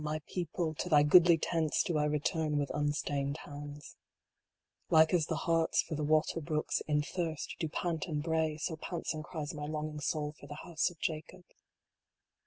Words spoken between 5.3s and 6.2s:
harts for the